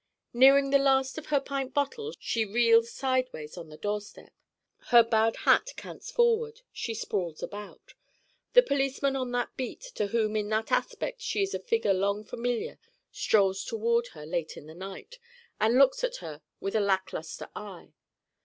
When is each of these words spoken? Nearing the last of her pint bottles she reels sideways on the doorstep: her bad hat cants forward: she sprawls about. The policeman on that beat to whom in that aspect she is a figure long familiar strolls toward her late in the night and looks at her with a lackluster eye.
Nearing 0.33 0.71
the 0.71 0.79
last 0.79 1.19
of 1.19 1.27
her 1.27 1.39
pint 1.39 1.75
bottles 1.75 2.17
she 2.19 2.43
reels 2.43 2.89
sideways 2.91 3.55
on 3.55 3.69
the 3.69 3.77
doorstep: 3.77 4.31
her 4.87 5.03
bad 5.03 5.35
hat 5.45 5.73
cants 5.77 6.09
forward: 6.09 6.61
she 6.73 6.95
sprawls 6.95 7.43
about. 7.43 7.93
The 8.53 8.63
policeman 8.63 9.15
on 9.15 9.31
that 9.33 9.55
beat 9.55 9.81
to 9.93 10.07
whom 10.07 10.35
in 10.35 10.49
that 10.49 10.71
aspect 10.71 11.21
she 11.21 11.43
is 11.43 11.53
a 11.53 11.59
figure 11.59 11.93
long 11.93 12.23
familiar 12.23 12.79
strolls 13.11 13.63
toward 13.63 14.07
her 14.17 14.25
late 14.25 14.57
in 14.57 14.65
the 14.65 14.73
night 14.73 15.19
and 15.59 15.77
looks 15.77 16.03
at 16.03 16.15
her 16.15 16.41
with 16.59 16.73
a 16.75 16.79
lackluster 16.81 17.49
eye. 17.55 17.93